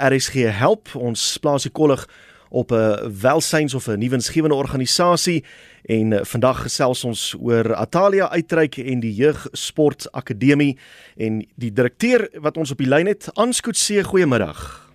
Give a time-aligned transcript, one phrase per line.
[0.00, 0.88] RSG help.
[0.94, 2.06] Ons plaas die kollig
[2.50, 5.44] op 'n welsyns of 'n nuwensgewende organisasie
[5.84, 10.78] en uh, vandag gesels ons oor Atalia Uitreik en die Jeugsport Akademie
[11.16, 14.02] en die direkteur wat ons op die lyn het, Anskoot C.
[14.02, 14.90] Goeiemiddag.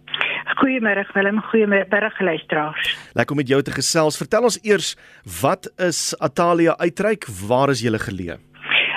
[0.55, 2.97] Goeiemôre Willem, goeiemôre luisteraars.
[3.13, 4.17] Lekker om met jou te gesels.
[4.17, 4.95] Vertel ons eers,
[5.41, 7.25] wat is Atalia Uitreik?
[7.47, 8.37] Waar is julle geleë?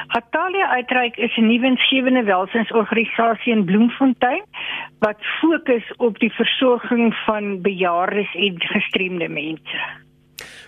[0.08, 4.44] Atalia Uitreik is 'n nuwensgewende welsynsorganisasie in Bloemfontein
[4.98, 9.78] wat fokus op die versorging van bejaardes en gestremde mense.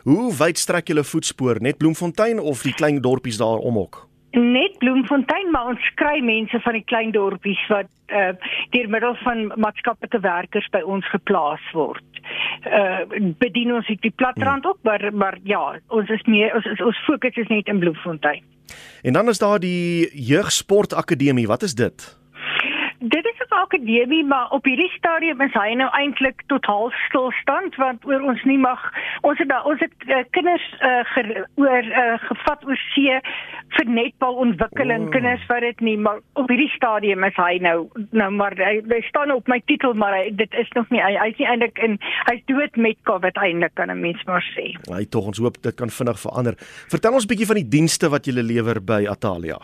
[0.02, 1.60] Hoe wyd strek julle voetspoor?
[1.60, 4.09] Net Bloemfontein of die klein dorpies daarom ook?
[4.30, 8.30] Net Bloemfontein, maar ons kry mense van die klein dorpies wat uh
[8.74, 12.22] deur middel van maatskaplike werkers by ons geplaas word.
[12.66, 17.04] Uh bedien ons die platrand ook, maar maar ja, ons is meer ons ons, ons
[17.06, 18.46] fokus is net in Bloemfontein.
[19.02, 21.46] En dan is daar die Jeugsportakademie.
[21.46, 22.19] Wat is dit?
[23.10, 28.04] Dit is 'n akademie, maar op hierdie stadium is hy nou eintlik totaal stilstand want
[28.04, 28.80] oor ons nie mag
[29.20, 33.16] ons het daar ons het uh, kinders uh, ger, oor uh, gevat oor see
[33.76, 35.10] vir netbal ontwikkeling oh.
[35.16, 39.00] kinders wat dit nie maar op hierdie stadium is hy nou nou maar hy, hy
[39.08, 41.98] staan op my titel maar hy, dit is nog nie hy hy's nie eintlik in
[42.30, 44.70] hy's dood met COVID eintlik kan 'n mens maar sê.
[44.86, 46.54] Hy tog ons hoop dit kan vinnig verander.
[46.94, 49.58] Vertel ons 'n bietjie van die dienste wat jy lewer by Atalia.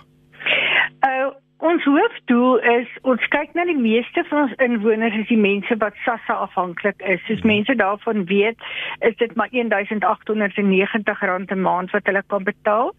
[1.67, 5.97] Ons hoofdoel is ons kyk na die meeste van ons inwoners is die mense wat
[6.05, 7.19] SASSA afhanklik is.
[7.27, 7.48] Soos mhm.
[7.50, 8.61] mense daarvan weet,
[9.09, 11.25] is dit maar R1890
[11.56, 12.92] 'n maand wat hulle kan betaal.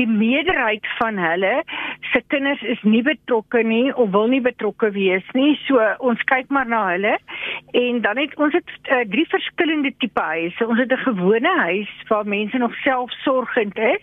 [0.00, 1.64] Die meerderheid van hulle
[2.12, 5.60] se kinders is nie betrokke nie of wil nie betrokke wees nie.
[5.66, 7.18] So ons kyk maar na hulle
[7.72, 10.66] en dan het ons het uh, drie verskillende tipe huise.
[10.66, 14.02] Ons het 'n gewone huis waar mense nog selfsorgend is.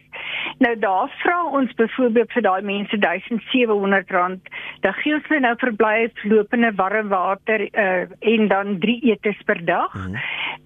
[0.59, 4.52] Nou daar vra ons byvoorbeeld vir daai mense 1700 R100.
[4.86, 9.66] Dan gee ons hulle nou verblyf, lopende warm water uh, en dan 3 etes per
[9.66, 9.94] dag.
[9.95, 10.17] Mm.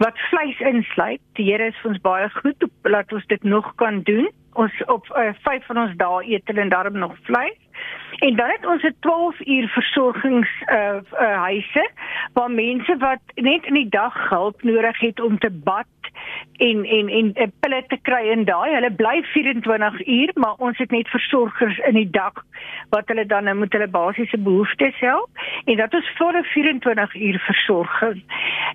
[0.04, 1.22] Wat vleis insluit.
[1.40, 4.28] Die Here is vir ons baie goed laat ons dit nog kan doen.
[4.56, 7.60] Ons op 5 uh, van ons dae eet hulle en daarom nog vleis.
[8.16, 11.92] En dan het ons 'n 12 uur versorgings uh, uh huise
[12.34, 15.86] waar mense wat net in die dag hulp nodig het om te bad
[16.58, 18.74] en en en 'n pille te kry in daai.
[18.74, 22.44] Hulle bly 24 uur, maar ons het net versorgers in die dak
[22.90, 25.30] wat hulle dan moet hulle basiese behoeftes help
[25.66, 28.24] en dat vir 'n 24 uur versorging.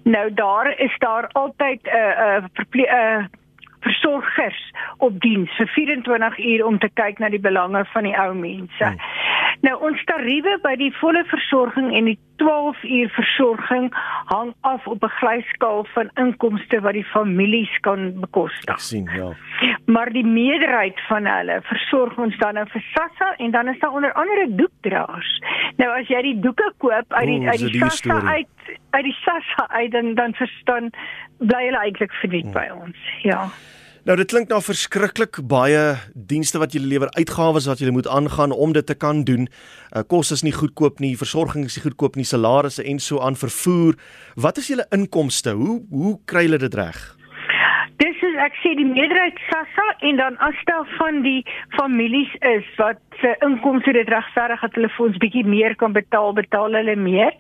[0.03, 3.25] Nou daar is daar altyd 'n uh, 'n uh, uh,
[3.81, 4.61] versorgers
[4.99, 8.85] op diens vir 24 uur om te kyk na die belange van die ou mense.
[8.85, 8.99] Hmm.
[9.67, 13.91] Nou ons tariewe by die volle versorging en die 12 uur versorging
[14.31, 18.75] hang af op 'n glyskaal van inkomste wat die families kan bekostig.
[18.75, 19.33] Ek sien, ja.
[19.85, 23.93] Maar die meerderheid van hulle versorg ons dan nou vir SASSA en dan is daar
[23.93, 25.43] onder andere doekdraers.
[25.77, 28.49] Nou as jy die doeke koop uit die uit die SASSA uit
[28.91, 30.91] uit die SASSA uit dan dan verstaan
[31.39, 32.57] bly hulle eintlik verniet hmm.
[32.57, 32.97] by ons.
[33.23, 33.51] Ja.
[34.09, 35.81] Nou dit klink nou verskriklik baie
[36.15, 39.45] dienste wat julle lewer, uitgawes wat julle moet aangaan om dit te kan doen.
[39.93, 43.37] Uh, kos is nie goedkoop nie, versorging is nie goedkoop nie, salarisse en so aan
[43.37, 43.99] vervoer.
[44.41, 45.53] Wat is julle inkomste?
[45.53, 47.20] Hoe hoe kry julle dit reg?
[48.41, 51.43] Ek sê die meerderheid SASSA en dan as daar van die
[51.77, 56.33] families is wat se inkomste dit regverdig dat hulle vir ons bietjie meer kan betaal,
[56.39, 57.35] betaal hulle meer.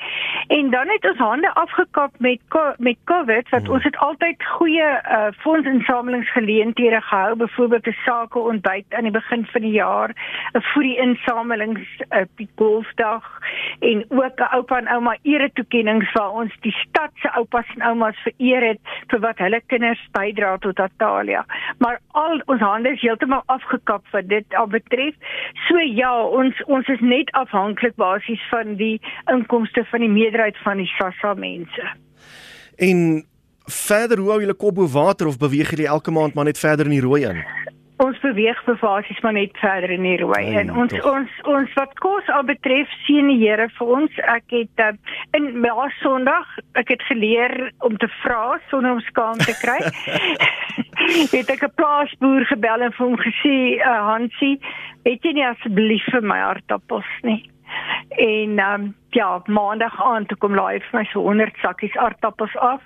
[0.52, 2.42] En dan het ons hande afgekap met
[2.78, 3.74] met COVID wat hmm.
[3.74, 9.62] ons het altyd goeie uh, fondsinsamelingsgeleenthede gehou, byvoorbeeld 'n sake ontbyt aan die begin van
[9.62, 10.10] die jaar,
[10.54, 13.24] 'n vir die insamelings uh, die golfdag
[13.80, 18.16] en ook 'n oupa en ouma eretoekennings waar ons die stad se oupas en oumas
[18.22, 21.44] vereer het vir wat hulle kinders bydra tot Atalia.
[21.78, 25.14] Maar al ons hande is heeltemal afgekap wat dit al betref.
[25.68, 29.00] So ja, ons ons is net afhanklik basies van die
[29.32, 31.88] inkomste van die meerderheid van die SASSA mense.
[32.76, 33.24] En
[33.70, 36.86] verder hoe hou julle kop bo water of beweeg julle elke maand maar net verder
[36.90, 37.42] in die rooi in?
[38.00, 41.06] Ons beweeg basies maar net verder in die rooi en ons toch.
[41.10, 44.20] ons ons wat kos al betref sien die Here vir ons.
[44.34, 44.92] Ek het uh,
[45.36, 46.48] in laas Sondag
[46.80, 49.80] ek het geleer om te vra sonder om skaam te kry.
[51.32, 54.58] Het ek 'n plaasboer gebel en vir hom gesê uh, Hansie
[55.04, 57.42] weet jy nie asseblief vir my aardappels nie?
[58.20, 62.82] En um, ja maandag aand toe kom laai vir my so 100 sakkies aardappels af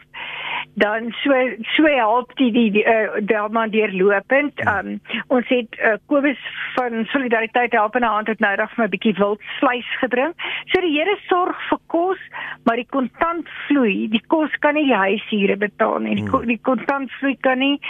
[0.74, 1.32] dan so
[1.76, 4.60] so help die die, die uh, Delma deurlopend.
[4.66, 6.40] Um ons het uh, Kobus
[6.74, 10.34] van Solidariteit help in 'n hand het nou reg vir 'n bietjie wild vleis gebring.
[10.72, 12.20] So die Here sorg vir kos,
[12.64, 16.14] maar die kontant vloei, die kos kan nie die huishuur betaal nie.
[16.14, 16.46] Die, hmm.
[16.46, 17.80] die kontant vloei kan nie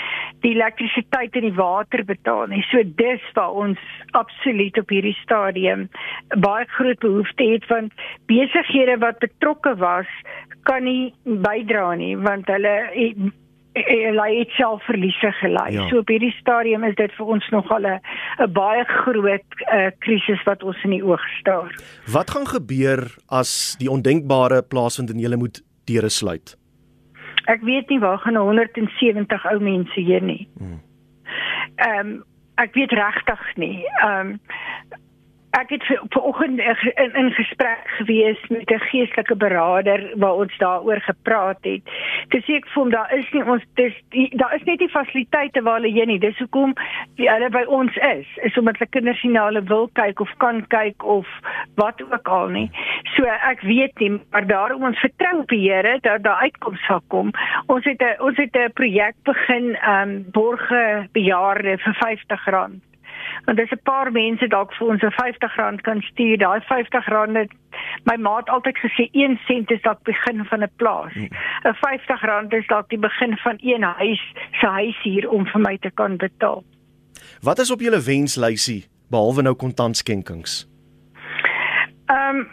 [0.41, 2.65] die elektrisiteit en die water betaal nie.
[2.71, 3.79] So dis waar ons
[4.13, 5.89] absoluut op hierdie stadium
[6.29, 7.91] baie groot behoefte het van
[8.27, 10.11] besighede wat betrokke was
[10.69, 12.75] kan nie bydra nie want hulle
[13.75, 15.73] hulle het self verliese gelei.
[15.75, 15.89] Ja.
[15.89, 20.43] So op hierdie stadium is dit vir ons nog al 'n baie groot uh, krisis
[20.47, 21.75] wat ons in die oog staar.
[22.13, 26.57] Wat gaan gebeur as die ondenkbare plaasvind en jy moet deure sluit?
[27.47, 30.49] Ek weet nie waar gaan 170 ou mense hier nie.
[30.59, 30.81] Hmm.
[31.77, 32.25] Ehm um,
[32.55, 33.83] ek weet regtig nie.
[34.05, 34.41] Ehm um,
[35.61, 41.59] ek het vanoggend in in gesprek gewees met 'n geestelike beraader waar ons daaroor gepraat
[41.61, 41.83] het.
[42.29, 45.75] Dis ek voel daar is nie ons dis die, daar is net nie fasiliteite waar
[45.81, 46.19] hulle hier nie.
[46.19, 46.75] Dis hoekom
[47.17, 48.27] die hulle by ons is.
[48.37, 51.27] Is omdat hulle kinders sien hulle wil kyk of kan kyk of
[51.75, 52.71] wat ook al nie.
[53.15, 57.01] So ek weet nie, maar daarom ons vertrou op die Here dat daar uitkoms sal
[57.09, 57.31] kom.
[57.67, 62.45] Ons het 'n ons het 'n projek begin ehm um, borge bejaarde vir R50
[63.45, 66.39] want dis 'n paar mense dalk vir ons 'n R50 kan stuur.
[66.39, 67.53] Daai R50 het
[68.05, 71.13] my maat altyd gesê 1 sent is dalk begin van 'n plaas.
[71.13, 71.29] Hmm.
[71.65, 75.91] 'n R50 is dalk die begin van een huis se huishuur om vir my te
[75.91, 76.65] kan betaal.
[77.43, 80.67] Wat is op julle wenslysie behalwe nou kontantskenkings?
[82.07, 82.53] Ehm um,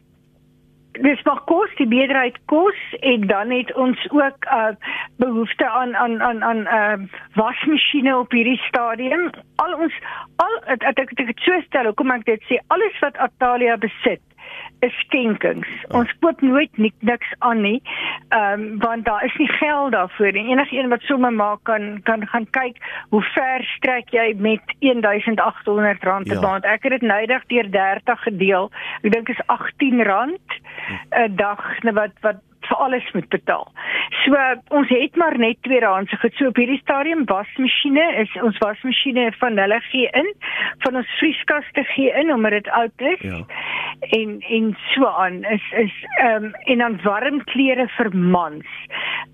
[1.00, 4.72] dis maar kos die meerderheid kos en dan het ons ook uh
[5.16, 9.30] behoefte aan aan aan aan uh wasmasjiene op hierdie stadium.
[9.56, 9.94] Al ons
[10.36, 14.22] al ek ek ek het so stel hoekom ek dit sê alles wat Atalia besit
[14.82, 15.70] is skenkings.
[15.90, 16.02] Oh.
[16.02, 17.80] Ons koop nooit nik, niks aan nie.
[18.30, 20.50] Ehm um, want daar is nie geld daarvoor nie.
[20.52, 22.78] Enige een wat sommer maak kan kan gaan kyk
[23.10, 26.42] hoe ver strek jy met 1800 rand per ja.
[26.42, 26.66] maand.
[26.66, 28.72] Ek het dit nydig deur 30 gedeel.
[29.02, 30.58] Ek dink is 18 rand
[30.88, 31.26] hm.
[31.26, 31.62] 'n dag
[31.94, 33.72] wat wat vir alles moet betaal.
[34.12, 34.36] So
[34.76, 36.34] ons het maar net tweedehandse goed.
[36.36, 40.34] So op hierdie stadium wasmasjiene is ons wasmasjiene van hulle gee in,
[40.86, 43.22] van ons vrieskaste gee in omdat dit oud is.
[43.22, 43.40] Ja.
[44.18, 48.76] En en so aan is is ehm um, en dan warm klere vir mans.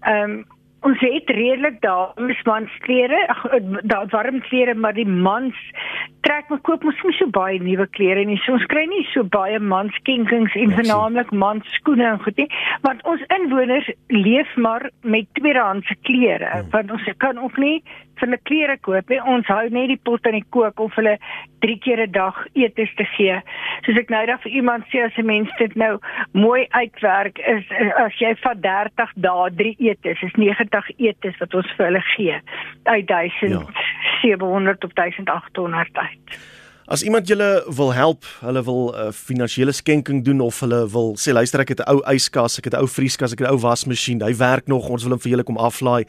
[0.01, 0.45] Ehm um,
[0.87, 3.19] ons het redelik dames mans klere,
[3.83, 5.57] daar warm klere, maar die mans
[6.25, 8.39] trek maar koop mos nie so baie nuwe klere nie.
[8.43, 12.49] So ons kry nie so baie manskenkings en vernaamlik mans skoene en goed nie,
[12.87, 16.69] want ons inwoners leef maar met tweedehandse klere, hmm.
[16.75, 17.79] want ons kan ook nie
[18.19, 19.19] vir hulle klere koop nie.
[19.21, 21.17] Ons hou net die pot in die kook of hulle
[21.65, 23.41] 3 keer 'n dag etes te gee.
[23.85, 25.99] Soos ek nou daar vir iemand sê as 'n mens dit nou
[26.33, 27.65] mooi uitwerk is
[27.97, 32.41] as jy van 30 dae 3 etes, is 90 etes wat ons vir hulle gee
[32.83, 34.87] uit 1700 ja.
[34.87, 36.56] of 1800 uit.
[36.87, 41.15] As iemand julle wil help, hulle wil 'n uh, finansiële skenking doen of hulle wil
[41.19, 43.51] sê luister ek het 'n ou yskas, ek het 'n ou vrieskas, ek het 'n
[43.51, 46.05] ou wasmasjien, hy werk nog, ons wil hom vir julle kom aflaai.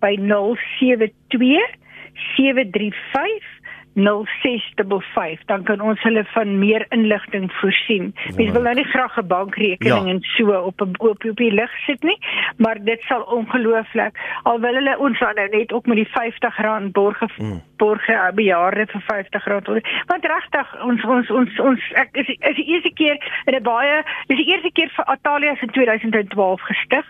[0.00, 1.12] by 072
[2.36, 3.28] 735
[3.96, 8.14] 0655 dan kan ons hulle van meer inligting voorsien.
[8.36, 10.12] Mens wil nou nie graag 'n bankrekening ja.
[10.12, 12.18] en so op 'n op op die lig sit nie,
[12.56, 17.28] maar dit sal ongelooflik al wil hulle ons nou net ook met die R50 borge
[17.38, 17.62] mm.
[17.76, 19.80] borge eh, bejaarde vir R50.
[20.06, 24.02] Want regtig ons ons ons ons ek is is die eerste keer in 'n baie
[24.26, 27.06] dis die eerste keer vir Atalia se 2012 gestig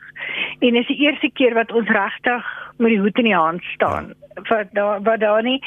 [0.59, 2.45] en is die eerste keer wat ons regtig
[2.79, 4.07] met die hoed in die hand staan.
[4.07, 5.65] Ja wat daar wat daar nie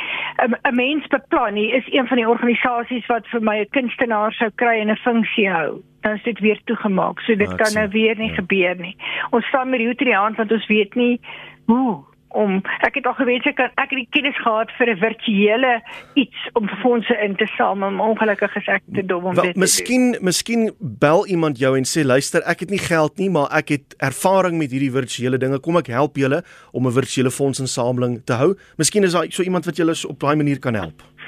[0.47, 1.53] 'n mens beplan.
[1.53, 4.95] Nie is een van die organisasies wat vir my 'n kunstenaar sou kry en 'n
[4.95, 5.81] funksie hou.
[6.01, 7.19] Dan is dit weer toegemaak.
[7.19, 8.35] So dit kan nou weer nie ja.
[8.35, 8.95] gebeur nie.
[9.29, 11.19] Ons staan met die hoed in die hand want ons weet nie
[11.65, 14.97] hoe om ek het al gewens ek kan ek het die kennis gehad vir 'n
[14.97, 15.81] virtuele
[16.13, 20.15] iets om fondse in te samel om ongelukkig gesê te dom om Wel, dit miskien
[20.21, 23.95] miskien bel iemand jou en sê luister ek het nie geld nie maar ek het
[23.97, 25.59] ervaring met hierdie virtuele dinge.
[25.59, 28.55] Kom ek help julle om 'n virtuele fondsinsameling te hou.
[28.77, 30.97] Miskien is daar so iemand wat julle op daai manier kan help.
[30.97, 31.18] Dit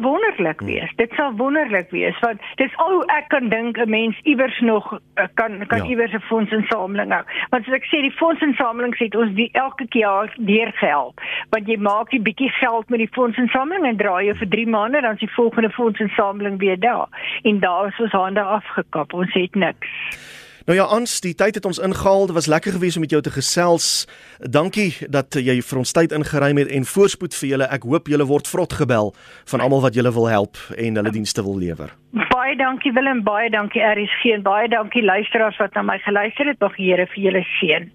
[0.00, 0.66] sal wonderlik hmm.
[0.68, 0.92] wees.
[0.96, 5.24] Dit sal wonderlik wees want dis al ek kan dink 'n mens iewers nog eh,
[5.34, 5.84] kan kan ja.
[5.84, 7.24] iewers 'n fondsinsameling hou.
[7.50, 11.14] Want soos ek sê die fondsinsameling sê ons die elke keer deur geld.
[11.50, 15.00] Want jy maak die bietjie geld met die fondsinsameling en draai jy vir 3 maande
[15.00, 17.08] dan is die volgende fondsinsameling weer daar.
[17.42, 19.12] En daar is ons hande afgekap.
[19.12, 20.39] Ons het niks.
[20.70, 22.28] Nou ja, ons die tyd het ons ingehaal.
[22.30, 24.06] Dit was lekker geweest om met jou te gesels.
[24.38, 27.66] Dankie dat jy vir ons tyd ingeruim het en voorspoed vir julle.
[27.74, 29.10] Ek hoop julle word vrot gebel
[29.50, 31.90] van almal wat julle wil help en hulle dienste wil lewer.
[32.30, 36.62] Baie dankie Willem, baie dankie Aries geen baie dankie luisteraars wat na my geluister het.
[36.62, 37.90] Mag die Here vir julle seën.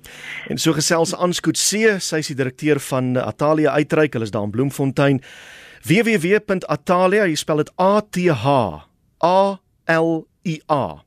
[0.52, 4.20] En so gesels Anskoot C, sy is die direkteur van Atalia Uitreik.
[4.20, 5.24] Hulle is daar in Bloemfontein.
[5.88, 8.60] www.atalia, jy spel dit A T H
[9.24, 9.40] A
[9.88, 11.05] L A A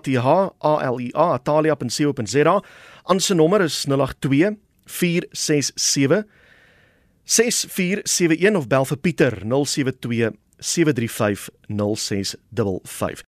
[0.00, 0.26] T H
[0.58, 2.62] A L I A atalia.co.za.
[3.02, 6.26] Aan se nommer is 082 467
[7.24, 13.22] 6471 of bel vir Pieter 072 735 0655